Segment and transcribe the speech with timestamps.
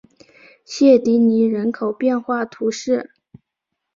[0.65, 3.11] 谢迪尼人口变化图示